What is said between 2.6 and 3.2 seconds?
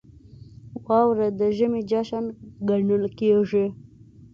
ګڼل